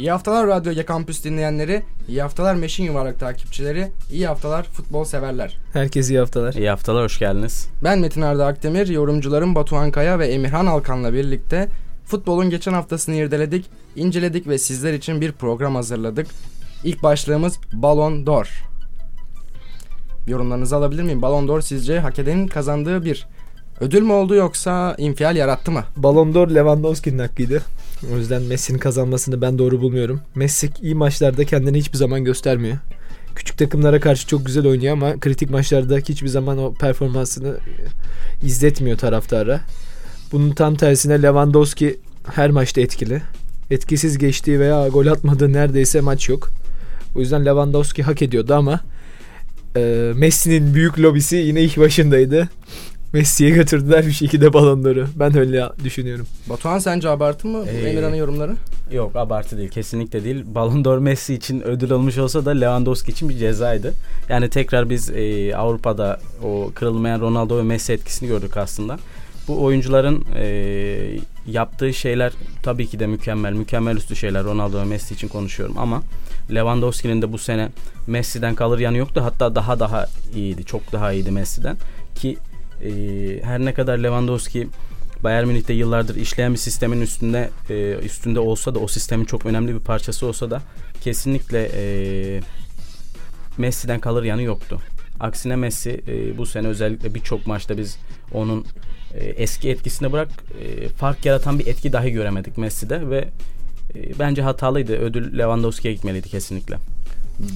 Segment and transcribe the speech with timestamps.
[0.00, 5.58] İyi haftalar Radyo Ege Kampüs dinleyenleri, iyi haftalar Meşin Yuvarlak takipçileri, iyi haftalar futbol severler.
[5.72, 6.54] Herkese iyi haftalar.
[6.54, 7.68] İyi haftalar, hoş geldiniz.
[7.84, 11.68] Ben Metin Arda Akdemir, yorumcularım Batuhan Kaya ve Emirhan Alkan'la birlikte
[12.04, 13.66] futbolun geçen haftasını irdeledik,
[13.96, 16.26] inceledik ve sizler için bir program hazırladık.
[16.84, 18.64] İlk başlığımız Ballon d'Or.
[20.26, 21.22] Yorumlarınızı alabilir miyim?
[21.22, 23.26] Ballon d'Or sizce hak edenin kazandığı bir
[23.80, 25.84] ödül mü oldu yoksa infial yarattı mı?
[25.96, 27.62] Ballon d'Or Lewandowski'nin hakkıydı.
[28.14, 30.20] O yüzden Messi'nin kazanmasını ben doğru bulmuyorum.
[30.34, 32.76] Messi iyi maçlarda kendini hiçbir zaman göstermiyor.
[33.34, 37.56] Küçük takımlara karşı çok güzel oynuyor ama kritik maçlarda hiçbir zaman o performansını
[38.42, 39.60] izletmiyor taraftara.
[40.32, 42.00] Bunun tam tersine Lewandowski
[42.34, 43.22] her maçta etkili.
[43.70, 46.50] Etkisiz geçtiği veya gol atmadığı neredeyse maç yok.
[47.16, 48.80] O yüzden Lewandowski hak ediyordu ama
[49.76, 52.48] e, Messi'nin büyük lobisi yine ilk başındaydı.
[53.12, 55.06] Messi'ye götürdüler bir şekilde balonları.
[55.16, 56.26] Ben öyle düşünüyorum.
[56.48, 58.56] Batuhan sence abartı mı ee, Emirhan'ın yorumları?
[58.92, 60.44] Yok abartı değil kesinlikle değil.
[60.46, 63.94] Ballon d'Or Messi için ödül almış olsa da Lewandowski için bir cezaydı.
[64.28, 68.98] Yani tekrar biz e, Avrupa'da o kırılmayan Ronaldo ve Messi etkisini gördük aslında.
[69.48, 70.46] Bu oyuncuların e,
[71.46, 76.02] yaptığı şeyler tabii ki de mükemmel, mükemmel üstü şeyler Ronaldo ve Messi için konuşuyorum ama
[76.54, 77.68] Lewandowski'nin de bu sene
[78.06, 79.20] Messi'den kalır yanı yoktu.
[79.24, 81.76] Hatta daha daha iyiydi, çok daha iyiydi Messi'den
[82.14, 82.38] ki
[82.84, 82.90] e,
[83.42, 84.68] her ne kadar Lewandowski
[85.24, 89.74] Bayern Münih'te yıllardır işleyen bir sistemin üstünde e, üstünde olsa da o sistemin çok önemli
[89.74, 90.62] bir parçası olsa da
[91.00, 92.40] kesinlikle e,
[93.58, 94.80] Messi'den kalır yanı yoktu.
[95.20, 97.98] Aksine Messi e, bu sene özellikle birçok maçta biz
[98.32, 98.66] onun
[99.14, 100.28] e, eski etkisine bırak
[100.60, 103.28] e, fark yaratan bir etki dahi göremedik Messi'de ve
[103.94, 104.96] e, bence hatalıydı.
[104.96, 106.76] Ödül Lewandowski'ye gitmeliydi kesinlikle.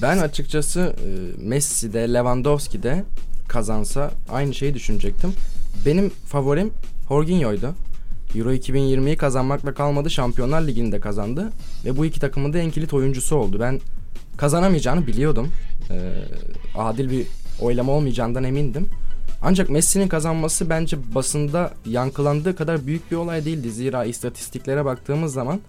[0.01, 3.03] Ben açıkçası e, Messi'de Lewandowski'de
[3.47, 5.33] kazansa aynı şeyi düşünecektim.
[5.85, 6.71] Benim favorim
[7.09, 7.75] Jorginho'ydu.
[8.35, 10.09] Euro 2020'yi kazanmakla kalmadı.
[10.09, 11.51] Şampiyonlar Ligi'ni de kazandı.
[11.85, 13.59] Ve bu iki takımın da en kilit oyuncusu oldu.
[13.59, 13.81] Ben
[14.37, 15.51] kazanamayacağını biliyordum.
[15.91, 16.13] Ee,
[16.77, 17.27] adil bir
[17.61, 18.89] oylama olmayacağından emindim.
[19.41, 23.71] Ancak Messi'nin kazanması bence basında yankılandığı kadar büyük bir olay değildi.
[23.71, 25.59] Zira istatistiklere baktığımız zaman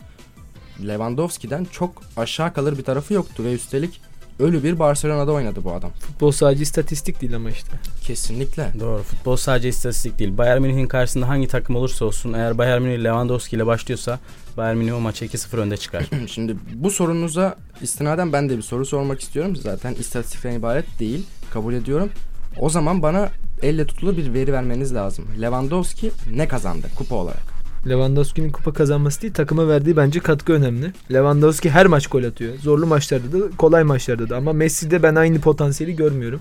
[0.86, 4.00] Lewandowski'den çok aşağı kalır bir tarafı yoktu ve üstelik
[4.40, 5.90] ölü bir Barcelona'da oynadı bu adam.
[5.90, 7.70] Futbol sadece istatistik değil ama işte.
[8.02, 8.72] Kesinlikle.
[8.80, 9.02] Doğru.
[9.02, 10.38] Futbol sadece istatistik değil.
[10.38, 14.18] Bayern Münih'in karşısında hangi takım olursa olsun eğer Bayern Münih Lewandowski ile başlıyorsa
[14.56, 16.04] Bayern Münih o maça 2-0 önde çıkar.
[16.26, 19.56] Şimdi bu sorunuza istinaden ben de bir soru sormak istiyorum.
[19.56, 21.26] Zaten istatistikten ibaret değil.
[21.52, 22.10] Kabul ediyorum.
[22.58, 23.28] O zaman bana
[23.62, 25.24] elle tutulur bir veri vermeniz lazım.
[25.40, 27.55] Lewandowski ne kazandı kupa olarak?
[27.88, 30.92] Lewandowski'nin kupa kazanması değil takıma verdiği bence katkı önemli.
[31.12, 32.58] Lewandowski her maç gol atıyor.
[32.58, 36.40] Zorlu maçlarda da kolay maçlarda da ama Messi'de ben aynı potansiyeli görmüyorum.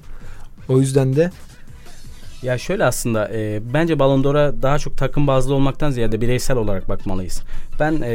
[0.69, 1.31] O yüzden de
[2.43, 6.89] ya şöyle aslında e, bence Ballon d'Or'a daha çok takım bazlı olmaktan ziyade bireysel olarak
[6.89, 7.41] bakmalıyız.
[7.79, 8.11] Ben e,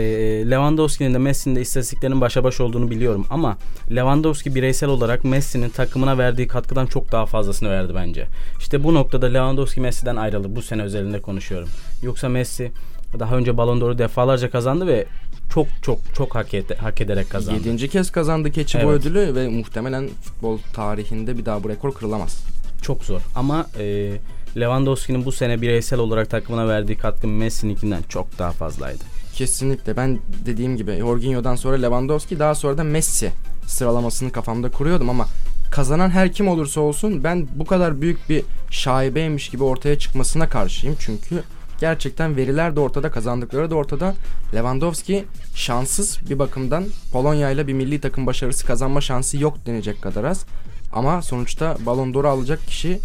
[0.50, 3.56] Lewandowski'nin de Messi'nin de istatistiklerinin başa baş olduğunu biliyorum ama
[3.90, 8.26] Lewandowski bireysel olarak Messi'nin takımına verdiği katkıdan çok daha fazlasını verdi bence.
[8.58, 10.56] İşte bu noktada Lewandowski Messi'den ayrılır.
[10.56, 11.68] Bu sene özelinde konuşuyorum.
[12.02, 12.72] Yoksa Messi
[13.18, 15.06] daha önce Ballon d'Or'u defalarca kazandı ve
[15.54, 17.58] çok çok çok hak, et, hak ederek kazandı.
[17.58, 18.86] Yedinci kez kazandı keçi evet.
[18.86, 22.44] bu ödülü ve muhtemelen futbol tarihinde bir daha bu rekor kırılamaz.
[22.82, 24.12] Çok zor ama e,
[24.56, 29.04] Lewandowski'nin bu sene bireysel olarak takımına verdiği katkı Messi'ninkinden çok daha fazlaydı.
[29.34, 33.32] Kesinlikle ben dediğim gibi Jorginho'dan sonra Lewandowski daha sonra da Messi
[33.66, 35.26] sıralamasını kafamda kuruyordum ama
[35.70, 40.96] kazanan her kim olursa olsun ben bu kadar büyük bir şaibeymiş gibi ortaya çıkmasına karşıyım.
[40.98, 41.42] Çünkü
[41.80, 44.14] gerçekten veriler de ortada, kazandıkları da ortada.
[44.54, 45.24] Lewandowski
[45.54, 50.44] şanssız bir bakımdan Polonya ile bir milli takım başarısı kazanma şansı yok denecek kadar az.
[50.92, 53.00] Ama sonuçta Ballon d'Or alacak kişi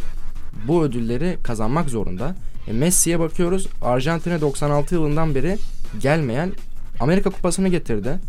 [0.68, 2.36] bu ödülleri kazanmak zorunda.
[2.68, 3.68] E, Messi'ye bakıyoruz.
[3.81, 5.57] Arjantin'e 96 yılından beri
[6.02, 6.52] gelmeyen
[7.00, 8.19] Amerika Kupası'nı getirdi.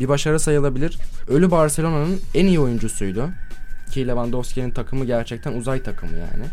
[0.00, 0.98] Bir başarı sayılabilir.
[1.28, 3.28] Ölü Barcelona'nın en iyi oyuncusuydu.
[3.90, 6.44] Ki Lewandowski'nin takımı gerçekten uzay takımı yani.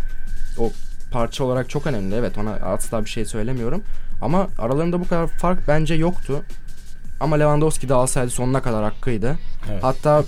[0.58, 0.72] O
[1.12, 2.16] parça olarak çok önemli.
[2.16, 3.84] Evet ona asla bir şey söylemiyorum.
[4.22, 6.44] Ama aralarında bu kadar fark bence yoktu.
[7.20, 9.38] Ama Lewandowski de alsaydı sonuna kadar hakkıydı.
[9.72, 9.84] Evet.
[9.84, 10.24] Hatta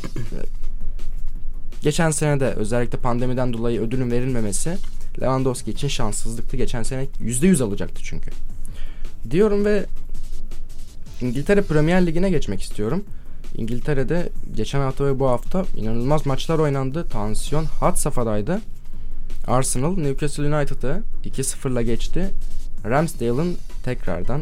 [1.82, 4.78] geçen sene de özellikle pandemiden dolayı ödülün verilmemesi
[5.22, 6.58] Lewandowski için şanssızlıktı.
[6.58, 8.32] Geçen sene %100 alacaktı çünkü.
[9.32, 9.86] Diyorum ve
[11.22, 13.04] İngiltere Premier Ligi'ne geçmek istiyorum.
[13.56, 17.08] İngiltere'de geçen hafta ve bu hafta inanılmaz maçlar oynandı.
[17.10, 18.62] Tansiyon hat safhadaydı.
[19.48, 22.30] Arsenal Newcastle United'ı 2-0'la geçti.
[22.86, 24.42] Ramsdale'ın tekrardan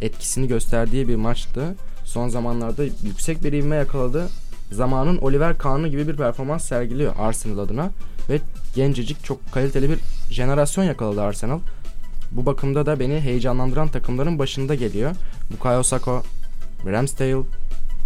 [0.00, 1.74] etkisini gösterdiği bir maçtı.
[2.04, 4.28] Son zamanlarda yüksek bir ivme yakaladı.
[4.72, 7.90] Zamanın Oliver Kahn'ı gibi bir performans sergiliyor Arsenal adına
[8.28, 8.40] ve
[8.74, 9.98] gencecik çok kaliteli bir
[10.30, 11.60] jenerasyon yakaladı Arsenal.
[12.32, 15.10] Bu bakımda da beni heyecanlandıran takımların başında geliyor.
[15.52, 16.22] Bukayo Saka,
[16.86, 17.36] Ramsdale,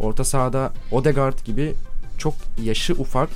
[0.01, 1.75] Orta sahada Odegaard gibi
[2.19, 3.31] çok yaşı ufak,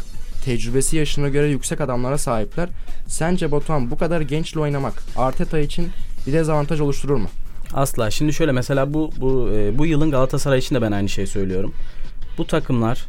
[0.47, 2.69] tecrübesi yaşına göre yüksek adamlara sahipler.
[3.07, 5.89] Sence Batuhan bu kadar gençle oynamak Arteta için
[6.27, 7.29] bir dezavantaj oluşturur mu?
[7.75, 8.11] Asla.
[8.11, 11.75] Şimdi şöyle mesela bu bu e, bu yılın Galatasaray için de ben aynı şeyi söylüyorum.
[12.39, 13.07] Bu takımlar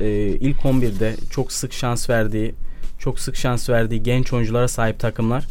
[0.00, 2.54] e, ilk 11'de çok sık şans verdiği,
[2.98, 5.46] çok sık şans verdiği genç oyunculara sahip takımlar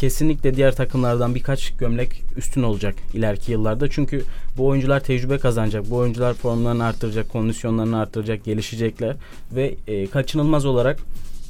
[0.00, 3.90] kesinlikle diğer takımlardan birkaç gömlek üstün olacak ileriki yıllarda.
[3.90, 4.24] Çünkü
[4.56, 5.90] bu oyuncular tecrübe kazanacak.
[5.90, 9.16] Bu oyuncular formlarını arttıracak, kondisyonlarını arttıracak, gelişecekler
[9.52, 10.98] ve e, kaçınılmaz olarak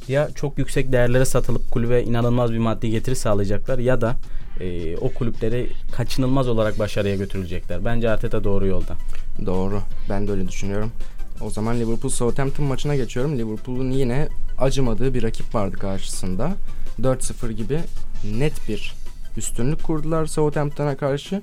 [0.08, 4.16] ya çok yüksek değerlere satılıp kulübe inanılmaz bir maddi getiri sağlayacaklar ya da
[4.60, 7.84] e, o kulüpleri kaçınılmaz olarak başarıya götürülecekler.
[7.84, 8.94] Bence Arteta doğru yolda.
[9.46, 9.80] Doğru.
[10.10, 10.92] Ben de öyle düşünüyorum.
[11.40, 13.38] O zaman Liverpool Southampton maçına geçiyorum.
[13.38, 14.28] Liverpool'un yine
[14.58, 16.52] acımadığı bir rakip vardı karşısında.
[17.00, 17.80] 4-0 gibi
[18.38, 18.94] net bir
[19.36, 21.42] üstünlük kurdular Southampton'a karşı.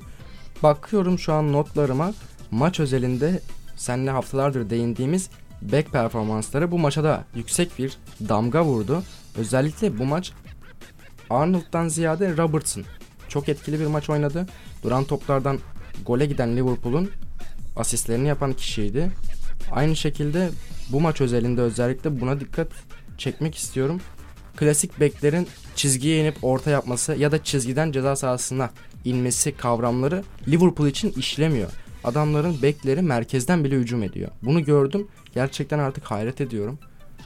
[0.64, 2.14] Bakıyorum şu an notlarıma
[2.52, 3.40] maç özelinde
[3.76, 5.30] seninle haftalardır değindiğimiz
[5.62, 7.98] back performansları bu maça da yüksek bir
[8.30, 9.04] damga vurdu.
[9.38, 10.32] Özellikle bu maç
[11.30, 12.84] Arnold'dan ziyade Robertson
[13.30, 14.48] çok etkili bir maç oynadı.
[14.84, 15.60] Duran toplardan
[16.06, 17.12] gole giden Liverpool'un
[17.76, 19.12] asistlerini yapan kişiydi.
[19.72, 20.50] Aynı şekilde
[20.90, 22.68] bu maç özelinde özellikle buna dikkat
[23.18, 24.02] çekmek istiyorum.
[24.58, 28.70] Klasik beklerin çizgiye inip orta yapması ya da çizgiden ceza sahasına
[29.06, 31.72] inmesi kavramları Liverpool için işlemiyor.
[32.04, 34.32] Adamların bekleri merkezden bile hücum ediyor.
[34.42, 35.08] Bunu gördüm.
[35.34, 36.80] Gerçekten artık hayret ediyorum.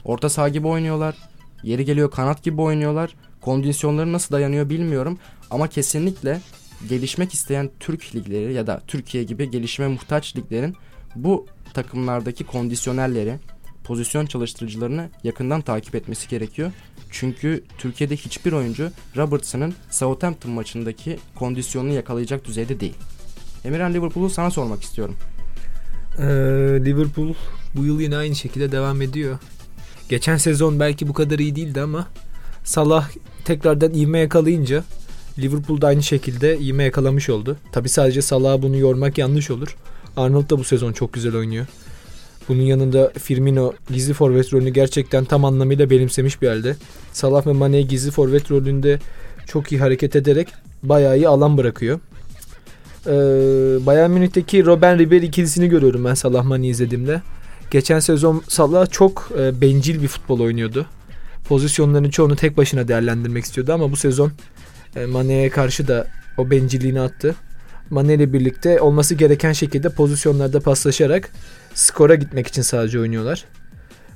[0.04, 1.16] Orta saha gibi oynuyorlar.
[1.62, 3.14] Yeri geliyor kanat gibi oynuyorlar.
[3.40, 5.18] Kondisyonları nasıl dayanıyor bilmiyorum.
[5.50, 6.40] Ama kesinlikle
[6.88, 10.76] gelişmek isteyen Türk ligleri ya da Türkiye gibi gelişime muhtaç liglerin
[11.16, 13.38] bu takımlardaki kondisyonerleri,
[13.86, 16.72] pozisyon çalıştırıcılarını yakından takip etmesi gerekiyor.
[17.10, 22.94] Çünkü Türkiye'de hiçbir oyuncu Robertson'ın Southampton maçındaki kondisyonunu yakalayacak düzeyde değil.
[23.64, 25.16] Emirhan Liverpool'u sana sormak istiyorum.
[26.18, 26.24] Ee,
[26.84, 27.34] Liverpool
[27.74, 29.38] bu yıl yine aynı şekilde devam ediyor.
[30.08, 32.06] Geçen sezon belki bu kadar iyi değildi ama
[32.66, 33.10] Salah
[33.44, 34.84] tekrardan ivme yakalayınca
[35.38, 37.56] Liverpool da aynı şekilde ivme yakalamış oldu.
[37.72, 39.76] Tabi sadece Salah'a bunu yormak yanlış olur.
[40.16, 41.66] Arnold da bu sezon çok güzel oynuyor.
[42.48, 46.76] Bunun yanında Firmino gizli forvet rolünü gerçekten tam anlamıyla benimsemiş bir halde.
[47.12, 48.98] Salah ve Mane gizli forvet rolünde
[49.46, 50.48] çok iyi hareket ederek
[50.82, 52.00] bayağı iyi alan bırakıyor.
[53.06, 53.10] Ee,
[53.86, 57.22] Bayern Münih'teki Robben Ribery ikilisini görüyorum ben Salah Mane izlediğimde.
[57.70, 60.86] Geçen sezon Salah çok e, bencil bir futbol oynuyordu.
[61.48, 64.32] Pozisyonların çoğunu tek başına değerlendirmek istiyordu ama bu sezon
[64.96, 66.06] e, Mane'ye karşı da
[66.38, 67.34] o bencilliğini attı.
[67.90, 71.30] Mane ile birlikte olması gereken şekilde pozisyonlarda paslaşarak
[71.76, 73.44] skora gitmek için sadece oynuyorlar.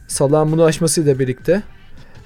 [0.08, 1.62] Salah'ın bunu aşmasıyla birlikte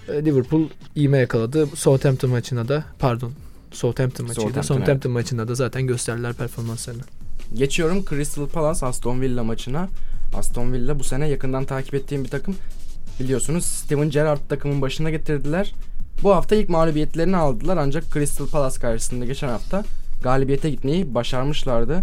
[0.09, 1.67] e, Liverpool iğme yakaladı.
[1.67, 3.33] Southampton maçına da pardon
[3.73, 4.47] Southampton maçıydı.
[4.47, 7.03] Southampton, Southampton maçında da zaten gösterdiler performanslarını.
[7.55, 9.89] Geçiyorum Crystal Palace Aston Villa maçına.
[10.37, 12.57] Aston Villa bu sene yakından takip ettiğim bir takım.
[13.21, 15.75] Biliyorsunuz Steven Gerrard takımın başına getirdiler.
[16.23, 19.85] Bu hafta ilk mağlubiyetlerini aldılar ancak Crystal Palace karşısında geçen hafta
[20.23, 22.03] galibiyete gitmeyi başarmışlardı.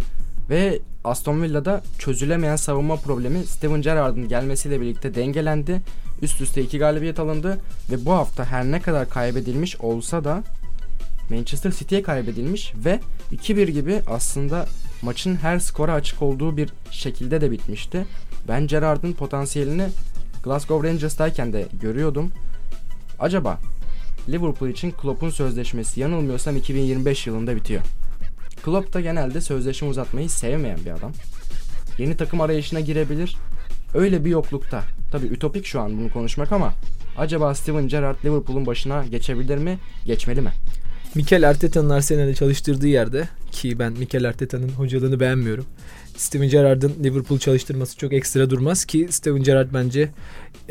[0.50, 5.82] Ve Aston Villa'da çözülemeyen savunma problemi Steven Gerrard'ın gelmesiyle birlikte dengelendi.
[6.22, 7.60] Üst üste iki galibiyet alındı
[7.92, 10.44] ve bu hafta her ne kadar kaybedilmiş olsa da
[11.30, 13.00] Manchester City'ye kaybedilmiş ve
[13.32, 14.66] 2-1 gibi aslında
[15.02, 18.06] maçın her skora açık olduğu bir şekilde de bitmişti.
[18.48, 19.88] Ben Gerrard'ın potansiyelini
[20.44, 22.32] Glasgow Rangers'tayken de görüyordum.
[23.20, 23.60] Acaba
[24.30, 27.82] Liverpool için Klopp'un sözleşmesi yanılmıyorsam 2025 yılında bitiyor.
[28.64, 31.12] Klopp da genelde sözleşme uzatmayı sevmeyen bir adam.
[31.98, 33.36] Yeni takım arayışına girebilir.
[33.94, 34.84] Öyle bir yoklukta.
[35.12, 36.74] Tabi ütopik şu an bunu konuşmak ama
[37.18, 39.80] acaba Steven Gerrard Liverpool'un başına geçebilir mi?
[40.06, 40.52] Geçmeli mi?
[41.16, 45.66] Mikel Arteta'nın Arsenal'de çalıştırdığı yerde ki ben Mikel Arteta'nın hocalığını beğenmiyorum.
[46.18, 50.10] Steven Gerrard'ın Liverpool çalıştırması çok ekstra durmaz ki Steven Gerrard bence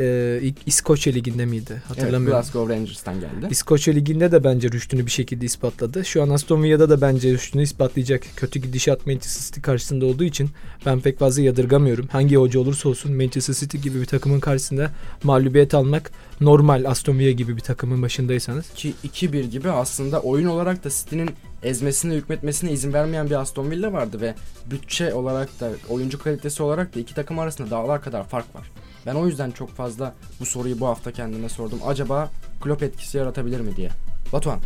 [0.01, 1.83] e, ilk İskoçya Ligi'nde miydi?
[1.89, 2.23] Hatırlamıyorum.
[2.23, 3.47] Evet, Glasgow Rangers'tan geldi.
[3.51, 6.05] İskoçya Ligi'nde de bence rüştünü bir şekilde ispatladı.
[6.05, 8.23] Şu an Aston Villa'da da bence rüştünü ispatlayacak.
[8.37, 10.51] Kötü gidişat Manchester City karşısında olduğu için
[10.87, 12.07] ben pek fazla yadırgamıyorum.
[12.13, 14.91] Hangi hoca olursa olsun Manchester City gibi bir takımın karşısında
[15.23, 18.71] mağlubiyet almak normal Aston Villa gibi bir takımın başındaysanız.
[18.75, 21.31] Ki 2-1 gibi aslında oyun olarak da City'nin
[21.63, 24.35] ezmesine hükmetmesine izin vermeyen bir Aston Villa vardı ve
[24.71, 28.71] bütçe olarak da oyuncu kalitesi olarak da iki takım arasında dağlar kadar fark var.
[29.07, 31.79] Ben o yüzden çok fazla bu soruyu bu hafta kendime sordum.
[31.87, 32.31] Acaba
[32.61, 33.91] Klopp etkisi yaratabilir mi diye.
[34.33, 34.61] Batuhan.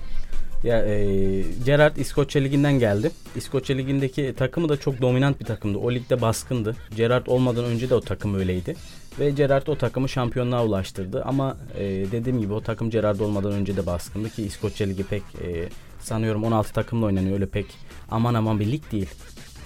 [0.64, 0.96] Ya e,
[1.64, 3.10] Gerrard İskoçya Ligi'nden geldi.
[3.36, 5.78] İskoçya Ligi'ndeki takımı da çok dominant bir takımdı.
[5.78, 6.76] O ligde baskındı.
[6.96, 8.76] Gerrard olmadan önce de o takım öyleydi.
[9.18, 11.22] Ve Gerrard o takımı şampiyonluğa ulaştırdı.
[11.24, 15.22] Ama e, dediğim gibi o takım Gerrard olmadan önce de baskındı ki İskoçya Ligi pek
[15.22, 15.68] e,
[16.00, 17.34] sanıyorum 16 takımla oynanıyor.
[17.34, 17.66] Öyle pek
[18.10, 19.10] aman aman bir lig değil.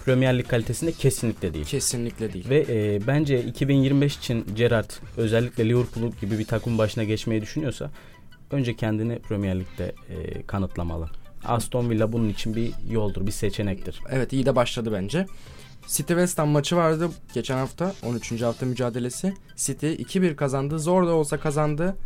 [0.08, 1.64] Premier Lig kalitesinde kesinlikle değil.
[1.64, 2.48] Kesinlikle değil.
[2.48, 7.90] Ve e, bence 2025 için Gerrard özellikle Liverpool gibi bir takım başına geçmeyi düşünüyorsa
[8.50, 11.08] önce kendini Premier Lig'de e, kanıtlamalı.
[11.44, 14.00] Aston Villa bunun için bir yoldur, bir seçenektir.
[14.10, 15.26] Evet iyi de başladı bence.
[15.86, 18.42] City West Ham maçı vardı geçen hafta 13.
[18.42, 19.34] hafta mücadelesi.
[19.56, 20.78] City 2-1 kazandı.
[20.78, 21.96] Zor da olsa kazandı.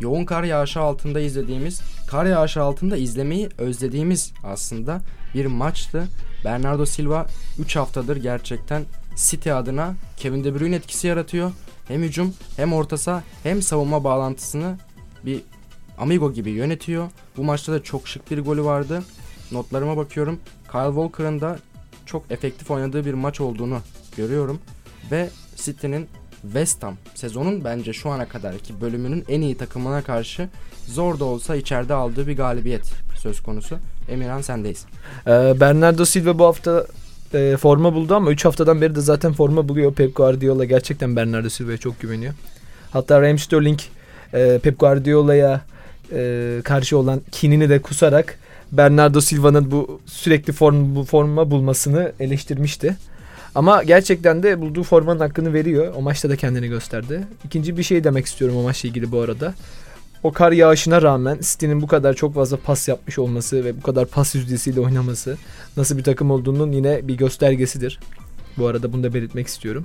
[0.00, 5.00] Yoğun kar yağışı altında izlediğimiz, kar yağışı altında izlemeyi özlediğimiz aslında
[5.34, 6.08] bir maçtı.
[6.44, 7.26] Bernardo Silva
[7.58, 8.84] 3 haftadır gerçekten
[9.16, 11.52] City adına Kevin De Bruyne etkisi yaratıyor.
[11.88, 14.78] Hem hücum hem orta hem savunma bağlantısını
[15.26, 15.40] bir
[15.98, 17.10] amigo gibi yönetiyor.
[17.36, 19.02] Bu maçta da çok şık bir golü vardı.
[19.52, 20.40] Notlarıma bakıyorum.
[20.72, 21.58] Kyle Walker'ın da
[22.06, 23.80] çok efektif oynadığı bir maç olduğunu
[24.16, 24.60] görüyorum.
[25.10, 26.08] Ve City'nin
[26.42, 30.48] West Ham sezonun bence şu ana kadarki bölümünün en iyi takımına karşı
[30.86, 33.78] zor da olsa içeride aldığı bir galibiyet söz konusu.
[34.08, 34.84] Emirhan sendeyiz.
[35.26, 35.30] Ee,
[35.60, 36.86] Bernardo Silva bu hafta
[37.34, 39.94] e, forma buldu ama 3 haftadan beri de zaten forma buluyor.
[39.94, 42.34] Pep Guardiola gerçekten Bernardo Silva'ya çok güveniyor.
[42.90, 43.78] Hatta Raheem Sterling
[44.34, 45.60] e, Pep Guardiola'ya
[46.12, 48.38] e, karşı olan kinini de kusarak
[48.72, 52.96] Bernardo Silva'nın bu sürekli form, bu forma bulmasını eleştirmişti.
[53.54, 55.94] Ama gerçekten de bulduğu formanın hakkını veriyor.
[55.96, 57.20] O maçta da kendini gösterdi.
[57.44, 59.54] İkinci bir şey demek istiyorum o maçla ilgili bu arada.
[60.22, 64.06] O kar yağışına rağmen City'nin bu kadar çok fazla pas yapmış olması ve bu kadar
[64.06, 65.36] pas yüzdesiyle oynaması
[65.76, 68.00] nasıl bir takım olduğunun yine bir göstergesidir.
[68.58, 69.84] Bu arada bunu da belirtmek istiyorum.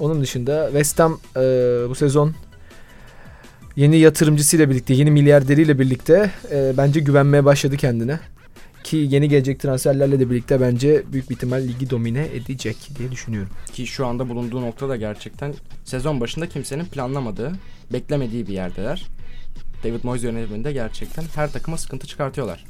[0.00, 1.40] Onun dışında West Ham e,
[1.88, 2.34] bu sezon
[3.76, 8.20] yeni yatırımcısıyla birlikte, yeni milyarderiyle birlikte e, bence güvenmeye başladı kendine.
[8.84, 13.50] Ki yeni gelecek transferlerle de birlikte bence büyük bir ihtimal ligi domine edecek diye düşünüyorum.
[13.72, 15.54] Ki şu anda bulunduğu nokta da gerçekten
[15.84, 17.52] sezon başında kimsenin planlamadığı,
[17.92, 19.06] beklemediği bir yerdeler.
[19.84, 22.64] David Moyes yönetiminde gerçekten her takıma sıkıntı çıkartıyorlar.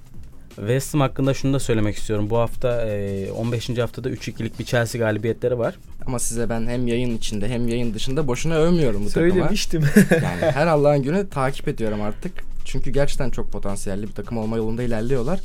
[0.56, 2.30] West Ham hakkında şunu da söylemek istiyorum.
[2.30, 3.68] Bu hafta e, 15.
[3.68, 5.78] haftada 3-2'lik bir Chelsea galibiyetleri var.
[6.06, 9.32] Ama size ben hem yayın içinde hem yayın dışında boşuna övmüyorum bu takıma.
[9.32, 9.84] Söylemiştim.
[10.10, 12.32] Yani her Allah'ın günü takip ediyorum artık.
[12.64, 15.40] Çünkü gerçekten çok potansiyelli bir takım olma yolunda ilerliyorlar.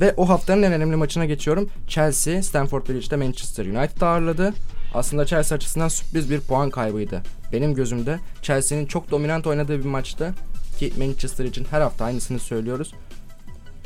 [0.00, 1.70] Ve o haftanın en önemli maçına geçiyorum.
[1.88, 4.54] Chelsea, Stamford Bridge'de Manchester United ağırladı.
[4.94, 7.22] Aslında Chelsea açısından sürpriz bir puan kaybıydı.
[7.52, 10.34] Benim gözümde Chelsea'nin çok dominant oynadığı bir maçtı.
[10.82, 12.94] Ki Manchester için her hafta aynısını söylüyoruz.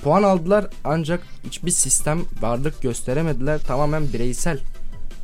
[0.02, 3.60] Puan aldılar ancak hiçbir sistem varlık gösteremediler.
[3.60, 4.58] Tamamen bireysel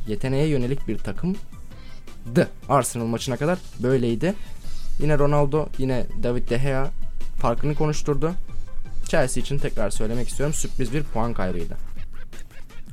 [0.07, 2.49] yeteneğe yönelik bir takımdı.
[2.69, 4.33] Arsenal maçına kadar böyleydi.
[4.99, 6.89] Yine Ronaldo, yine David De Gea
[7.39, 8.31] farkını konuşturdu.
[9.07, 11.77] Chelsea için tekrar söylemek istiyorum sürpriz bir puan kaybıydı.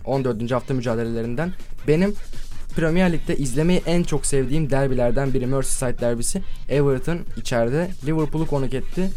[0.05, 0.51] 14.
[0.51, 1.53] hafta mücadelelerinden
[1.89, 2.15] benim
[2.77, 6.43] Premier Lig'de izlemeyi en çok sevdiğim derbilerden biri Merseyside derbisi.
[6.69, 9.11] Everton içeride Liverpool'u konuk etti.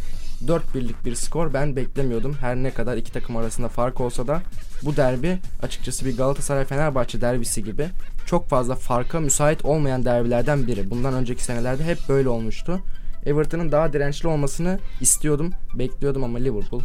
[0.48, 2.34] 4 birlik bir skor ben beklemiyordum.
[2.40, 4.42] Her ne kadar iki takım arasında fark olsa da
[4.82, 7.88] bu derbi açıkçası bir Galatasaray Fenerbahçe derbisi gibi
[8.26, 10.90] çok fazla farka müsait olmayan derbilerden biri.
[10.90, 12.80] Bundan önceki senelerde hep böyle olmuştu.
[13.26, 16.82] Everton'ın daha dirençli olmasını istiyordum, bekliyordum ama Liverpool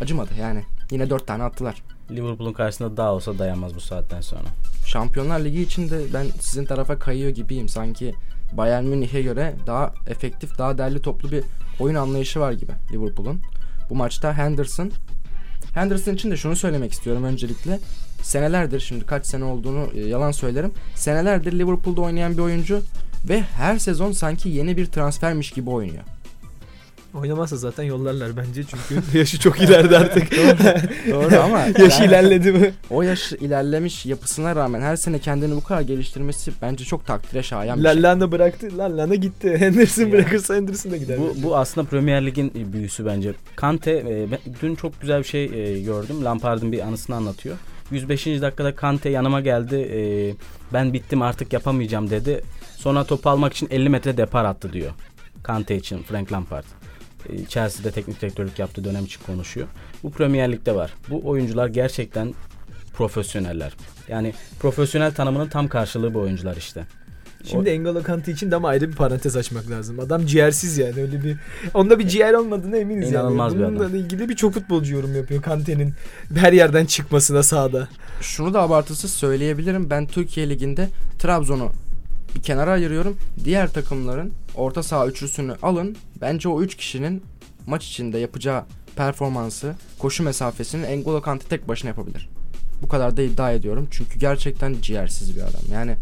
[0.00, 0.64] acımadı yani.
[0.90, 1.82] Yine 4 tane attılar.
[2.10, 4.48] Liverpool'un karşısında daha olsa dayanmaz bu saatten sonra.
[4.86, 7.68] Şampiyonlar Ligi için de ben sizin tarafa kayıyor gibiyim.
[7.68, 8.14] Sanki
[8.52, 11.44] Bayern Münih'e göre daha efektif, daha derli toplu bir
[11.80, 13.40] oyun anlayışı var gibi Liverpool'un.
[13.90, 14.90] Bu maçta Henderson
[15.74, 17.78] Henderson için de şunu söylemek istiyorum öncelikle.
[18.22, 20.72] Senelerdir şimdi kaç sene olduğunu e, yalan söylerim.
[20.94, 22.82] Senelerdir Liverpool'da oynayan bir oyuncu
[23.28, 26.02] ve her sezon sanki yeni bir transfermiş gibi oynuyor.
[27.14, 30.30] Oynamazsa zaten yollarlar bence çünkü yaşı çok ileride artık.
[31.10, 32.72] Doğru ama Yaşı yani ilerledi mi?
[32.90, 37.78] o yaş ilerlemiş yapısına rağmen her sene kendini bu kadar geliştirmesi bence çok takdire şayan
[37.78, 38.02] bir şey.
[38.02, 38.78] Lallana bıraktı.
[38.78, 39.56] Lallana gitti.
[39.58, 40.12] Henderson Ya.
[40.12, 41.18] bırakırsa Henderson da gider.
[41.18, 43.34] Bu, bu aslında Premier Lig'in büyüsü bence.
[43.56, 46.24] Kante, e, ben dün çok güzel bir şey e, gördüm.
[46.24, 47.56] Lampard'ın bir anısını anlatıyor.
[47.90, 48.26] 105.
[48.26, 49.76] dakikada Kante yanıma geldi.
[49.76, 50.00] E,
[50.72, 52.42] ben bittim artık yapamayacağım dedi.
[52.76, 54.90] Sonra topu almak için 50 metre depar attı diyor.
[55.42, 56.64] Kante için Frank Lampard.
[57.48, 59.66] Chelsea'de teknik direktörlük yaptığı dönem için konuşuyor.
[60.02, 60.94] Bu Premier Lig'de var.
[61.10, 62.34] Bu oyuncular gerçekten
[62.94, 63.72] profesyoneller.
[64.08, 66.86] Yani profesyonel tanımının tam karşılığı bu oyuncular işte.
[67.44, 70.00] Şimdi N'Golo Kante için de ama ayrı bir parantez açmak lazım.
[70.00, 71.36] Adam ciğersiz yani öyle bir
[71.74, 73.60] onda bir ciğer olmadığına eminiz İnanılmaz yani.
[73.60, 73.78] bir adam.
[73.78, 75.94] Bununla ilgili birçok futbolcu yorum yapıyor Kante'nin
[76.34, 77.88] her yerden çıkmasına sahada.
[78.20, 79.90] Şunu da abartısız söyleyebilirim.
[79.90, 81.72] Ben Türkiye Ligi'nde Trabzon'u
[82.34, 83.16] bir kenara ayırıyorum.
[83.44, 85.96] Diğer takımların orta saha üçlüsünü alın.
[86.20, 87.22] Bence o üç kişinin
[87.66, 88.64] maç içinde yapacağı
[88.96, 92.28] performansı, koşu mesafesini N'Golo Kante tek başına yapabilir.
[92.82, 93.88] Bu kadar da iddia ediyorum.
[93.90, 95.62] Çünkü gerçekten ciğersiz bir adam.
[95.72, 95.94] Yani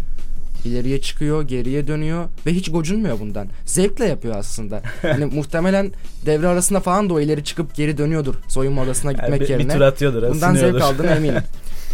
[0.65, 3.49] ileriye çıkıyor, geriye dönüyor ve hiç gocunmuyor bundan.
[3.67, 4.83] Zevkle yapıyor aslında.
[5.03, 5.93] Hani muhtemelen
[6.27, 9.51] devre arasında falan da o ileri çıkıp geri dönüyordur soyunma odasına Yani gitmek bir, bir
[9.51, 9.73] yerine.
[9.75, 10.31] tur atıyordur.
[10.31, 11.43] Bundan zevk aldığına eminim.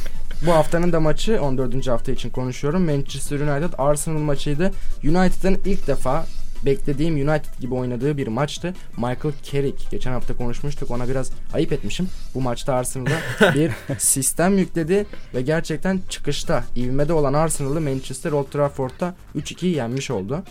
[0.46, 1.86] Bu haftanın da maçı 14.
[1.86, 2.84] hafta için konuşuyorum.
[2.84, 4.70] Manchester United Arsenal maçıydı.
[5.04, 6.26] United'ın ilk defa
[6.66, 8.74] beklediğim United gibi oynadığı bir maçtı.
[8.96, 12.08] Michael Carrick geçen hafta konuşmuştuk ona biraz ayıp etmişim.
[12.34, 13.20] Bu maçta Arsenal'a
[13.54, 20.42] bir sistem yükledi ve gerçekten çıkışta ivmede olan Arsenal'ı Manchester Old Trafford'da 3-2 yenmiş oldu.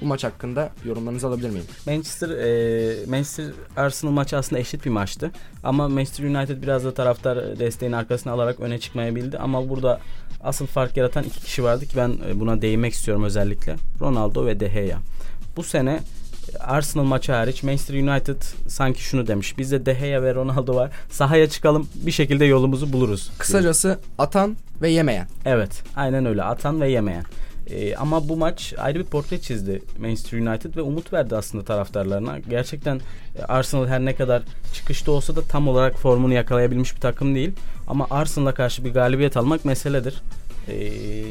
[0.00, 1.64] Bu maç hakkında yorumlarınızı alabilir miyim?
[1.86, 3.46] Manchester e, Manchester
[3.76, 5.30] Arsenal maçı aslında eşit bir maçtı.
[5.64, 9.38] Ama Manchester United biraz da taraftar desteğini arkasına alarak öne çıkmaya bildi.
[9.38, 10.00] Ama burada
[10.42, 13.76] asıl fark yaratan iki kişi vardı ki ben e, buna değinmek istiyorum özellikle.
[14.00, 14.98] Ronaldo ve De Gea.
[15.56, 16.00] Bu sene
[16.60, 19.58] Arsenal maçı hariç Manchester United sanki şunu demiş.
[19.58, 20.90] Bizde De Gea ve Ronaldo var.
[21.10, 23.30] Sahaya çıkalım bir şekilde yolumuzu buluruz.
[23.38, 25.28] Kısacası atan ve yemeyen.
[25.44, 27.24] Evet aynen öyle atan ve yemeyen.
[27.70, 32.38] Ee, ama bu maç ayrı bir portre çizdi Manchester United ve umut verdi aslında taraftarlarına.
[32.38, 33.00] Gerçekten
[33.38, 34.42] e, Arsenal her ne kadar
[34.74, 37.52] çıkışta olsa da tam olarak formunu yakalayabilmiş bir takım değil.
[37.86, 40.22] Ama Arsenal'a karşı bir galibiyet almak meseledir.
[40.68, 41.22] Ee,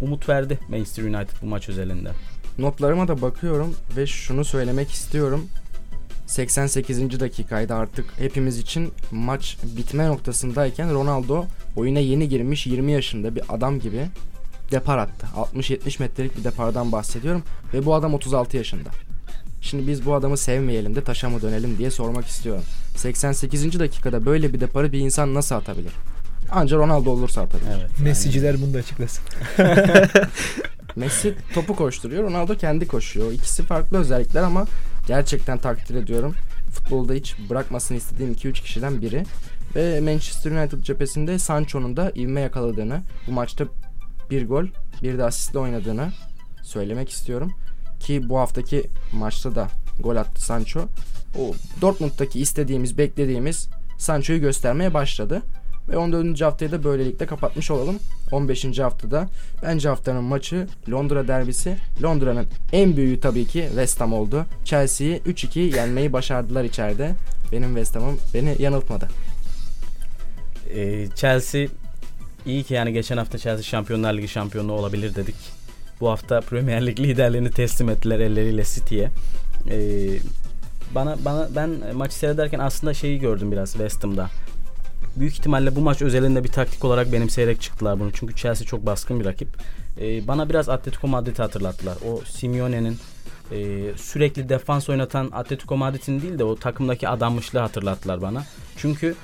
[0.00, 2.10] umut verdi Manchester United bu maç özelinde.
[2.58, 5.48] Notlarıma da bakıyorum ve şunu söylemek istiyorum.
[6.26, 7.20] 88.
[7.20, 11.44] dakikaydı artık hepimiz için maç bitme noktasındayken Ronaldo
[11.76, 14.06] oyuna yeni girmiş 20 yaşında bir adam gibi
[14.70, 15.26] depar attı.
[15.54, 17.42] 60-70 metrelik bir depardan bahsediyorum
[17.74, 18.88] ve bu adam 36 yaşında.
[19.60, 22.62] Şimdi biz bu adamı sevmeyelim de taşa mı dönelim diye sormak istiyorum.
[22.96, 23.78] 88.
[23.80, 25.92] dakikada böyle bir deparı bir insan nasıl atabilir?
[26.50, 27.70] Anca Ronaldo olursa atabilir.
[27.80, 28.00] Evet.
[28.00, 29.24] Messiciler bunu da açıklasın.
[30.96, 33.32] Messi topu koşturuyor, Ronaldo kendi koşuyor.
[33.32, 34.66] İkisi farklı özellikler ama
[35.06, 36.34] gerçekten takdir ediyorum.
[36.70, 39.24] Futbolda hiç bırakmasını istediğim 2-3 kişiden biri.
[39.76, 43.64] Ve Manchester United cephesinde Sancho'nun da ivme yakaladığını, bu maçta
[44.30, 44.64] bir gol,
[45.02, 46.12] bir de asistle oynadığını
[46.62, 47.52] söylemek istiyorum.
[48.00, 49.68] Ki bu haftaki maçta da
[50.00, 50.80] gol attı Sancho.
[51.38, 55.42] O Dortmund'daki istediğimiz, beklediğimiz Sancho'yu göstermeye başladı.
[55.88, 56.40] Ve 14.
[56.40, 57.98] haftayı da böylelikle kapatmış olalım.
[58.32, 58.78] 15.
[58.78, 59.28] haftada
[59.62, 61.76] bence haftanın maçı Londra derbisi.
[62.02, 64.46] Londra'nın en büyüğü tabii ki West Ham oldu.
[64.64, 67.14] Chelsea'yi 3-2 yenmeyi başardılar içeride.
[67.52, 69.08] Benim West Ham'ım beni yanıltmadı.
[70.74, 71.66] Ee, Chelsea
[72.46, 75.34] iyi ki yani geçen hafta Chelsea Şampiyonlar Ligi şampiyonu olabilir dedik.
[76.00, 79.10] Bu hafta Premier Lig liderliğini teslim ettiler elleriyle City'ye.
[79.70, 80.08] Ee,
[80.94, 84.30] bana bana ben maçı seyrederken aslında şeyi gördüm biraz West Ham'da.
[85.16, 88.12] Büyük ihtimalle bu maç özelinde bir taktik olarak benimseyerek çıktılar bunu.
[88.12, 89.48] Çünkü Chelsea çok baskın bir rakip.
[90.00, 91.98] Ee, bana biraz Atletico Madrid'i hatırlattılar.
[92.08, 92.98] O Simeone'nin
[93.52, 93.56] e,
[93.96, 98.44] sürekli defans oynatan Atletico Madrid'in değil de o takımdaki adanmışlığı hatırlattılar bana.
[98.76, 99.14] Çünkü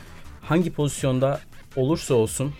[0.42, 1.40] hangi pozisyonda
[1.76, 2.52] olursa olsun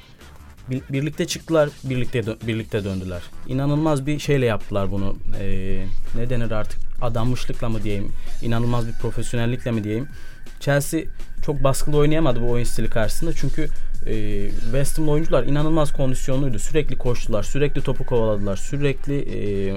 [0.71, 3.23] birlikte çıktılar, birlikte dö- birlikte döndüler.
[3.49, 5.17] İnanılmaz bir şeyle yaptılar bunu.
[5.41, 6.81] Ee, ne denir artık?
[7.03, 8.13] Adanmışlıkla mı diyeyim?
[8.43, 10.09] İnanılmaz bir profesyonellikle mi diyeyim?
[10.61, 11.01] Chelsea
[11.47, 13.69] çok baskılı oynayamadı bu oyun stili karşısında çünkü
[14.07, 16.59] e, West Ham'lı oyuncular inanılmaz kondisyonluydu.
[16.59, 19.75] Sürekli koştular, sürekli topu kovaladılar, sürekli e,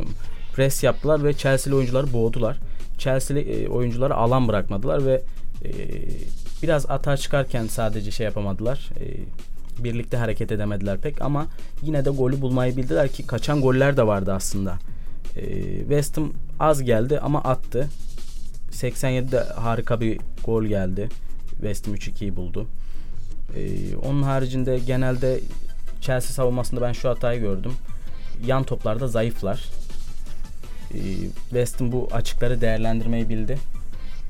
[0.56, 2.58] pres yaptılar ve Chelsea'li oyuncuları boğdular.
[2.98, 5.22] Chelsea'li e, oyuncuları alan bırakmadılar ve
[5.66, 5.72] e,
[6.64, 8.90] biraz atağa çıkarken sadece şey yapamadılar.
[9.00, 9.06] E,
[9.84, 11.48] birlikte hareket edemediler pek ama
[11.82, 14.78] yine de golü bulmayı bildiler ki kaçan goller de vardı aslında.
[15.36, 17.90] E, West Ham az geldi ama attı.
[18.72, 21.10] 87'de harika bir gol geldi.
[21.50, 22.68] West Ham 3-2'yi buldu.
[23.56, 25.40] Ee, onun haricinde genelde
[26.02, 27.74] Chelsea savunmasında ben şu hatayı gördüm.
[28.46, 29.66] Yan toplarda zayıflar.
[30.94, 31.00] Ee,
[31.50, 33.58] West Ham bu açıkları değerlendirmeyi bildi.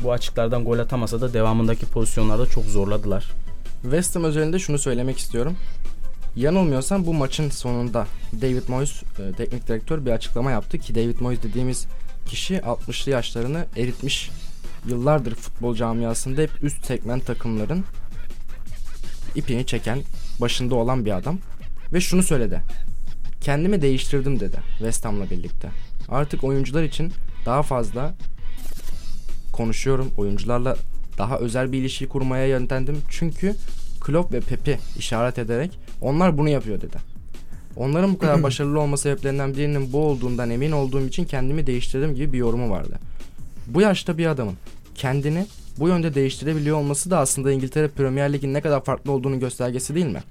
[0.03, 3.31] Bu açıklardan gol atamasa da devamındaki pozisyonlarda çok zorladılar.
[3.81, 5.57] West Ham özelinde şunu söylemek istiyorum.
[6.35, 8.07] Yanılmıyorsam bu maçın sonunda
[8.41, 11.87] David Moyes e, teknik direktör bir açıklama yaptı ki David Moyes dediğimiz
[12.25, 14.29] kişi 60'lı yaşlarını eritmiş.
[14.87, 17.85] Yıllardır futbol camiasında hep üst segment takımların
[19.35, 19.99] ipini çeken,
[20.41, 21.37] başında olan bir adam.
[21.93, 22.61] Ve şunu söyledi.
[23.41, 25.69] Kendimi değiştirdim dedi West Ham'la birlikte.
[26.09, 27.13] Artık oyuncular için
[27.45, 28.13] daha fazla
[29.51, 30.11] konuşuyorum.
[30.17, 30.77] Oyuncularla
[31.21, 32.97] daha özel bir ilişki kurmaya yöntendim.
[33.09, 33.55] Çünkü
[33.99, 36.97] Klopp ve Pep'i işaret ederek onlar bunu yapıyor dedi.
[37.75, 42.33] Onların bu kadar başarılı olma sebeplerinden birinin bu olduğundan emin olduğum için kendimi değiştirdim gibi
[42.33, 42.99] bir yorumu vardı.
[43.67, 44.55] Bu yaşta bir adamın
[44.95, 45.45] kendini
[45.79, 50.05] bu yönde değiştirebiliyor olması da aslında İngiltere Premier Lig'in ne kadar farklı olduğunu göstergesi değil
[50.05, 50.23] mi?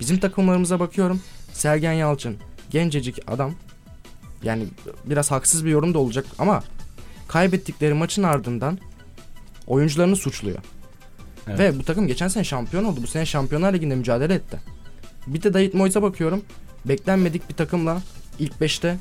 [0.00, 1.20] Bizim takımlarımıza bakıyorum.
[1.52, 2.36] Sergen Yalçın
[2.70, 3.52] gencecik adam.
[4.42, 4.64] Yani
[5.04, 6.62] biraz haksız bir yorum da olacak ama
[7.28, 8.78] kaybettikleri maçın ardından
[9.66, 10.58] oyuncularını suçluyor.
[11.48, 11.58] Evet.
[11.58, 13.00] Ve bu takım geçen sene şampiyon oldu.
[13.02, 14.60] Bu sene Şampiyonlar Ligi'nde mücadele etti.
[15.26, 16.42] Bir de David Moyes'a bakıyorum.
[16.84, 18.02] Beklenmedik bir takımla
[18.38, 18.96] ilk 5'te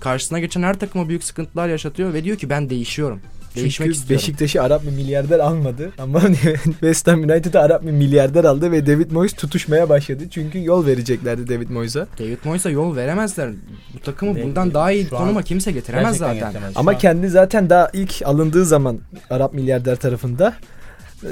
[0.00, 3.20] karşısına geçen her takıma büyük sıkıntılar yaşatıyor ve diyor ki ben değişiyorum.
[3.56, 4.16] Değişmek Çünkü istiyorum.
[4.22, 6.20] Beşiktaş'ı Arap bir milyarder almadı ama
[6.64, 10.24] West Ham United'ı Arap bir milyarder aldı ve David Moyes tutuşmaya başladı.
[10.30, 12.06] Çünkü yol vereceklerdi David Moyes'a.
[12.18, 13.50] David Moyes'a yol veremezler.
[13.94, 16.34] Bu takımı Ve- bundan daha iyi şu konuma kimse getiremez zaten.
[16.34, 16.72] getiremez.
[16.74, 18.98] Ama an- kendi zaten daha ilk alındığı zaman
[19.30, 20.54] Arap milyarder tarafında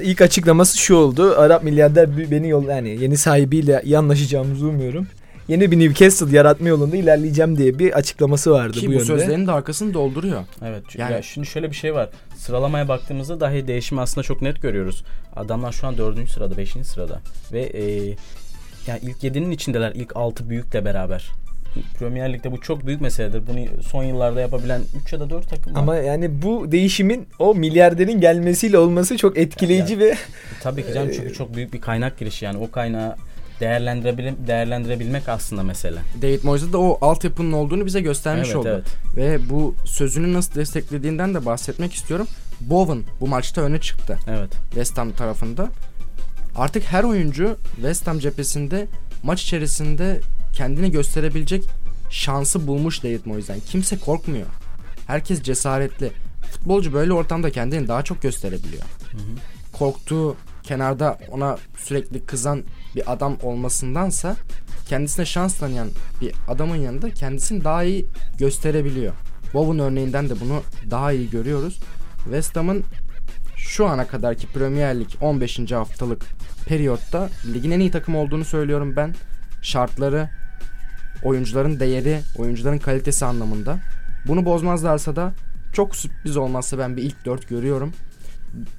[0.03, 1.35] ilk açıklaması şu oldu.
[1.39, 5.07] Arap milyarder beni yol yani yeni sahibiyle iyi anlaşacağımızı umuyorum.
[5.49, 9.05] Yeni bir Newcastle yaratma yolunda ilerleyeceğim diye bir açıklaması vardı Ki bu bu, yönde.
[9.05, 10.45] sözlerin de arkasını dolduruyor.
[10.65, 10.83] Evet.
[10.89, 12.09] çünkü Yani- ya şimdi şöyle bir şey var.
[12.37, 15.05] Sıralamaya baktığımızda dahi değişimi aslında çok net görüyoruz.
[15.37, 16.31] Adamlar şu an 4.
[16.31, 16.85] sırada, 5.
[16.85, 17.21] sırada
[17.53, 17.83] ve e,
[18.87, 19.93] yani ilk 7'nin içindeler.
[19.95, 21.31] ilk 6 büyükle beraber.
[21.99, 23.43] Premier Lig'de bu çok büyük meseledir.
[23.47, 25.81] Bunu son yıllarda yapabilen 3 ya da 4 takım var.
[25.81, 30.15] Ama yani bu değişimin o milyarderin gelmesiyle olması çok etkileyici ve
[30.63, 33.17] Tabii ki canım çünkü çok büyük bir kaynak girişi yani o kaynağı
[33.61, 35.99] değerlendirebil değerlendirebilmek aslında mesele.
[36.23, 38.69] David Moyes'da da o altyapının olduğunu bize göstermiş evet, oldu.
[38.69, 38.87] evet.
[39.17, 42.27] Ve bu sözünü nasıl desteklediğinden de bahsetmek istiyorum.
[42.61, 44.51] Bowen bu maçta öne çıktı Evet.
[44.71, 45.69] West Ham tarafında.
[46.57, 48.87] Artık her oyuncu West Ham cephesinde
[49.23, 50.21] maç içerisinde
[50.55, 51.65] kendini gösterebilecek
[52.11, 53.61] şansı bulmuş David Moyes'den.
[53.61, 54.47] Kimse korkmuyor.
[55.07, 56.11] Herkes cesaretli.
[56.53, 58.83] Futbolcu böyle ortamda kendini daha çok gösterebiliyor.
[58.83, 59.23] Hı hı.
[59.73, 62.63] Korktuğu kenarda ona sürekli kızan
[62.97, 64.37] bir adam olmasındansa
[64.89, 65.89] kendisine şans tanıyan
[66.21, 68.07] bir adamın yanında kendisini daha iyi
[68.39, 69.13] gösterebiliyor.
[69.55, 71.81] Bowen örneğinden de bunu daha iyi görüyoruz.
[72.25, 72.85] West Ham'ın
[73.57, 75.73] şu ana kadarki Premier Lig 15.
[75.73, 76.27] haftalık
[76.67, 79.15] periyotta ligin en iyi takım olduğunu söylüyorum ben.
[79.63, 80.31] Şartları,
[81.25, 83.79] oyuncuların değeri, oyuncuların kalitesi anlamında.
[84.27, 85.33] Bunu bozmazlarsa da
[85.73, 87.93] çok sürpriz olmazsa ben bir ilk 4 görüyorum.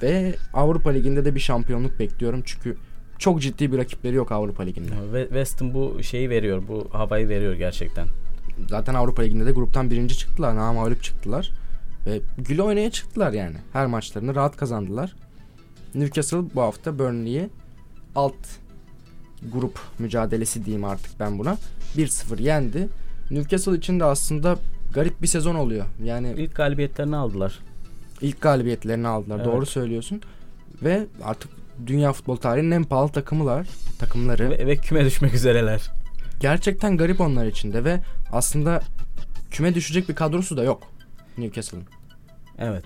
[0.02, 2.41] Ve Avrupa Ligi'nde de bir şampiyonluk bekliyorum.
[2.45, 2.78] Çünkü
[3.19, 5.23] çok ciddi bir rakipleri yok Avrupa Ligi'nde.
[5.27, 6.63] West Ham bu şeyi veriyor.
[6.67, 8.08] Bu havayı veriyor gerçekten.
[8.69, 10.55] Zaten Avrupa Ligi'nde de gruptan birinci çıktılar.
[10.55, 11.51] Namağlup çıktılar.
[12.05, 13.55] Ve güle oynaya çıktılar yani.
[13.73, 15.15] Her maçlarını rahat kazandılar.
[15.95, 17.49] Newcastle bu hafta Burnley'i
[18.15, 18.36] alt
[19.53, 21.58] grup mücadelesi diyeyim artık ben buna.
[21.97, 22.88] 1-0 yendi.
[23.32, 24.58] Newcastle için de aslında
[24.93, 25.86] garip bir sezon oluyor.
[26.03, 27.60] Yani İlk galibiyetlerini aldılar.
[28.21, 29.36] ilk galibiyetlerini aldılar.
[29.38, 29.45] Evet.
[29.45, 30.21] Doğru söylüyorsun.
[30.84, 31.51] Ve artık
[31.87, 33.67] dünya futbol tarihinin en pahalı takımılar,
[33.99, 34.49] takımları.
[34.49, 35.91] Ve, ve küme düşmek üzereler.
[36.39, 37.99] Gerçekten garip onlar için de ve
[38.31, 38.81] aslında
[39.51, 40.83] küme düşecek bir kadrosu da yok
[41.37, 41.83] Newcastle'ın.
[42.59, 42.85] Evet.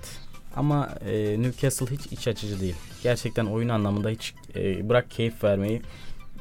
[0.56, 2.76] Ama e, Newcastle hiç iç açıcı değil.
[3.04, 5.82] Gerçekten oyun anlamında hiç e, bırak keyif vermeyi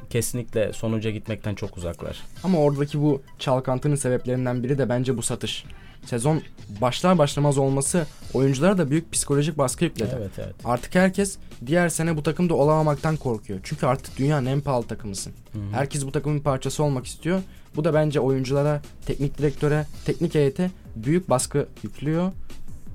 [0.09, 2.21] kesinlikle sonuca gitmekten çok uzaklar.
[2.43, 5.65] Ama oradaki bu çalkantının sebeplerinden biri de bence bu satış.
[6.05, 6.41] Sezon
[6.81, 10.15] başlar başlamaz olması oyunculara da büyük psikolojik baskı yükledi.
[10.17, 10.55] Evet evet.
[10.65, 13.59] Artık herkes diğer sene bu takımda olamamaktan korkuyor.
[13.63, 15.33] Çünkü artık dünyanın en pahalı takımısın.
[15.53, 15.63] Hı hı.
[15.71, 17.41] Herkes bu takımın bir parçası olmak istiyor.
[17.75, 22.31] Bu da bence oyunculara, teknik direktöre, teknik heyete büyük baskı yüklüyor.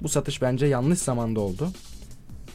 [0.02, 1.68] Bu satış bence yanlış zamanda oldu.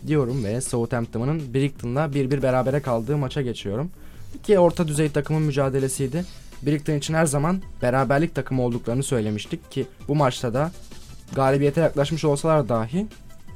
[0.07, 3.91] Diyorum ve Southampton'ın Brighton'la 1-1 berabere kaldığı maça geçiyorum.
[4.39, 6.25] İki orta düzey takımın mücadelesiydi.
[6.65, 10.71] Brighton için her zaman beraberlik takımı olduklarını söylemiştik ki bu maçta da
[11.35, 13.07] galibiyete yaklaşmış olsalar dahi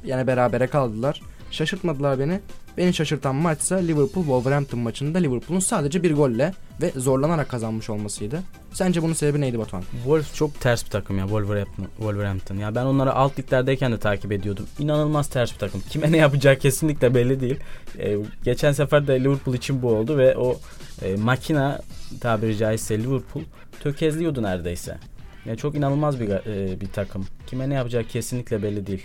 [0.04, 1.22] yine berabere kaldılar.
[1.50, 2.40] Şaşırtmadılar beni.
[2.76, 8.42] Beni şaşırtan maçsa Liverpool Wolverhampton maçında Liverpool'un sadece bir golle ve zorlanarak kazanmış olmasıydı.
[8.72, 9.82] Sence bunun sebebi neydi Batuhan?
[9.92, 11.86] Wolves çok ters bir takım ya Wolverhampton.
[11.96, 12.56] Wolverhampton.
[12.56, 14.66] Ya ben onları alt liglerdeyken de takip ediyordum.
[14.78, 15.82] İnanılmaz ters bir takım.
[15.90, 17.56] Kime ne yapacağı kesinlikle belli değil.
[17.98, 20.56] Ee, geçen sefer de Liverpool için bu oldu ve o
[21.02, 21.80] e, makina
[22.20, 23.44] tabiri caizse Liverpool
[23.80, 24.98] tökezliyordu neredeyse.
[25.44, 27.26] Ya çok inanılmaz bir e, bir takım.
[27.46, 29.04] Kime ne yapacağı kesinlikle belli değil.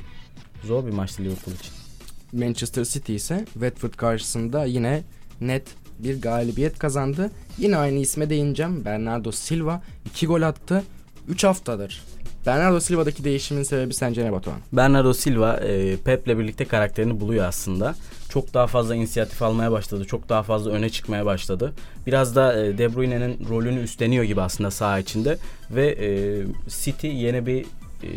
[0.63, 1.73] Zor bir maçtı Liverpool için.
[2.33, 5.03] Manchester City ise Watford karşısında yine
[5.41, 5.67] net
[5.99, 7.31] bir galibiyet kazandı.
[7.57, 8.85] Yine aynı isme değineceğim.
[8.85, 10.83] Bernardo Silva 2 gol attı.
[11.27, 12.03] 3 haftadır.
[12.45, 14.59] Bernardo Silva'daki değişimin sebebi sence ne Batuhan?
[14.73, 17.95] Bernardo Silva e, Pep'le birlikte karakterini buluyor aslında.
[18.29, 20.05] Çok daha fazla inisiyatif almaya başladı.
[20.05, 21.73] Çok daha fazla öne çıkmaya başladı.
[22.07, 25.37] Biraz da e, De Bruyne'nin rolünü üstleniyor gibi aslında saha içinde.
[25.71, 26.07] Ve e,
[26.69, 27.61] City yeni bir
[28.03, 28.09] e,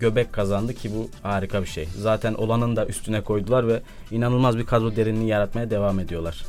[0.00, 1.88] göbek kazandı ki bu harika bir şey.
[1.98, 6.44] Zaten olanın da üstüne koydular ve inanılmaz bir kadro derinliği yaratmaya devam ediyorlar.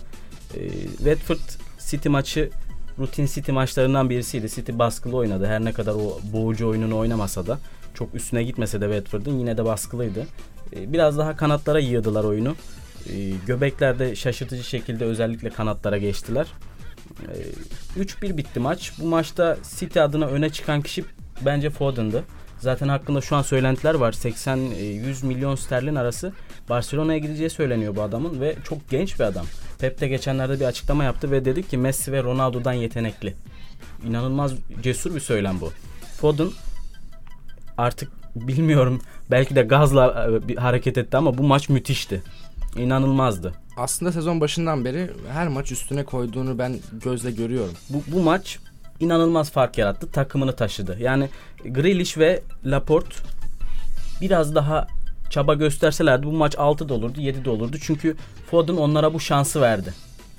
[0.56, 1.40] E, Watford
[1.80, 2.50] City maçı
[3.00, 4.50] rutin City maçlarından birisiydi.
[4.50, 5.46] City baskılı oynadı.
[5.46, 7.60] Her ne kadar o boğucu oyununu oynamasa da
[7.94, 10.26] çok üstüne gitmese de Watford'un yine de baskılıydı.
[10.76, 12.56] Ee, Biraz daha kanatlara yığdılar oyunu.
[13.10, 16.48] Ee, Göbekler de şaşırtıcı şekilde özellikle kanatlara geçtiler.
[17.98, 18.92] Ee, 3-1 bitti maç.
[19.00, 21.06] Bu maçta City adına öne çıkan kişi
[21.46, 22.24] bence Foden'dı.
[22.60, 24.14] Zaten hakkında şu an söylentiler var.
[24.14, 26.34] 80-100 milyon sterlin arası
[26.70, 29.46] Barcelona'ya gideceği söyleniyor bu adamın ve çok genç bir adam.
[29.80, 33.34] Pep de geçenlerde bir açıklama yaptı ve dedi ki Messi ve Ronaldo'dan yetenekli.
[34.08, 35.72] İnanılmaz cesur bir söylem bu.
[36.18, 36.50] Foden
[37.78, 42.24] artık bilmiyorum belki de gazla e, bir hareket etti ama bu maç müthişti.
[42.76, 43.54] İnanılmazdı.
[43.78, 47.74] Aslında sezon başından beri her maç üstüne koyduğunu ben gözle görüyorum.
[47.90, 48.60] Bu, bu maç
[49.00, 50.12] inanılmaz fark yarattı.
[50.12, 50.98] Takımını taşıdı.
[51.00, 51.30] Yani
[51.66, 53.16] Grealish ve Laporte
[54.22, 54.88] biraz daha
[55.30, 57.78] çaba gösterselerdi bu maç 6 da olurdu 7 de olurdu.
[57.82, 58.16] Çünkü
[58.52, 59.94] Foden onlara bu şansı verdi.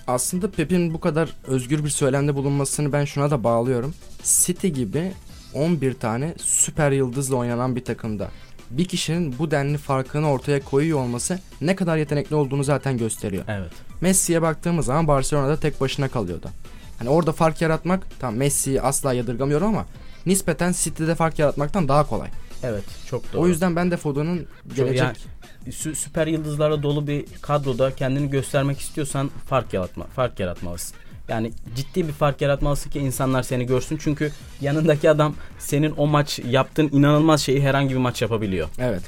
[0.06, 3.94] Aslında Pep'in bu kadar özgür bir söylemde bulunmasını ben şuna da bağlıyorum.
[4.22, 5.12] City gibi
[5.54, 8.28] 11 tane süper yıldızla oynanan bir takımda
[8.70, 13.44] bir kişinin bu denli farkını ortaya koyuyor olması ne kadar yetenekli olduğunu zaten gösteriyor.
[13.48, 13.72] Evet.
[14.00, 16.50] Messi'ye baktığımız zaman Barcelona'da tek başına kalıyordu.
[16.98, 19.86] Hani orada fark yaratmak tam Messi'yi asla yadırgamıyorum ama
[20.26, 22.28] nispeten City'de fark yaratmaktan daha kolay.
[22.62, 23.42] Evet çok doğru.
[23.42, 25.16] O yüzden ben de Foden'ın gelecek yani
[25.68, 30.96] sü- süper yıldızlarla dolu bir kadroda kendini göstermek istiyorsan fark yaratma, fark yaratmalısın.
[31.28, 33.96] Yani ciddi bir fark yaratmalısın ki insanlar seni görsün.
[34.00, 38.68] Çünkü yanındaki adam senin o maç yaptığın inanılmaz şeyi herhangi bir maç yapabiliyor.
[38.78, 39.02] Evet.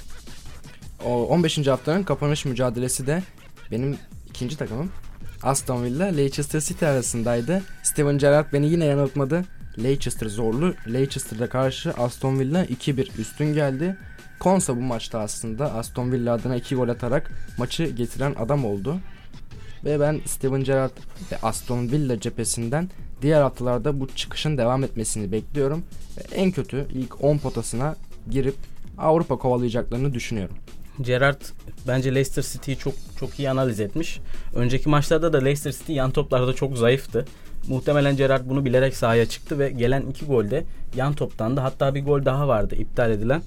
[1.04, 1.66] O 15.
[1.66, 3.22] haftanın kapanış mücadelesi de
[3.70, 3.96] benim
[4.28, 4.90] ikinci takımım.
[5.42, 7.62] Aston Villa Leicester City arasındaydı.
[7.82, 9.44] Steven Gerrard beni yine yanıltmadı.
[9.78, 10.74] Leicester zorlu.
[10.92, 13.96] Leicester'da karşı Aston Villa 2-1 üstün geldi.
[14.38, 18.98] Konsa bu maçta aslında Aston Villa adına 2 gol atarak maçı getiren adam oldu.
[19.84, 20.96] Ve ben Steven Gerrard
[21.32, 22.90] ve Aston Villa cephesinden
[23.22, 25.84] diğer haftalarda bu çıkışın devam etmesini bekliyorum.
[26.34, 27.96] En kötü ilk 10 potasına
[28.30, 28.54] girip
[28.98, 30.56] Avrupa kovalayacaklarını düşünüyorum.
[31.02, 31.40] Gerrard
[31.88, 34.20] bence Leicester City'yi çok çok iyi analiz etmiş.
[34.54, 37.24] Önceki maçlarda da Leicester City yan toplarda çok zayıftı.
[37.68, 40.64] Muhtemelen Gerrard bunu bilerek sahaya çıktı ve gelen iki golde
[40.96, 43.42] yan toptan da hatta bir gol daha vardı iptal edilen.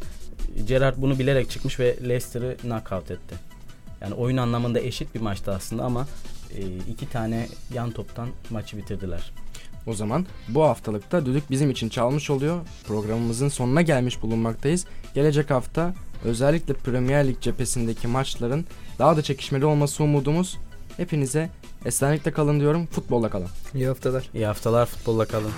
[0.67, 3.35] Gerrard bunu bilerek çıkmış ve Leicester'ı knockout etti.
[4.01, 6.07] Yani oyun anlamında eşit bir maçtı aslında ama
[6.57, 6.61] e,
[6.91, 9.31] iki tane yan toptan maçı bitirdiler.
[9.87, 12.61] O zaman bu haftalıkta düdük bizim için çalmış oluyor.
[12.87, 14.85] Programımızın sonuna gelmiş bulunmaktayız.
[15.15, 18.65] Gelecek hafta özellikle Premier Lig cephesindeki maçların
[18.99, 20.57] daha da çekişmeli olması umudumuz.
[20.97, 21.49] Hepinize
[21.85, 22.85] esenlikle kalın diyorum.
[22.85, 23.47] Futbolla kalın.
[23.75, 24.29] İyi haftalar.
[24.33, 25.51] İyi haftalar futbolla kalın.